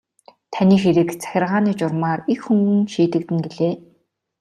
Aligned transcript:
Таны 0.53 0.75
хэрэг 0.83 1.09
захиргааны 1.21 1.71
журмаар 1.79 2.19
их 2.33 2.39
хөнгөн 2.45 2.81
шийдэгдэнэ 2.93 3.43
гэлээ. 3.51 3.73